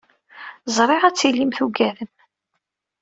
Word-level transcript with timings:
Ẓriɣ 0.75 1.01
ad 1.05 1.15
tilim 1.15 1.51
tugadem. 1.57 2.11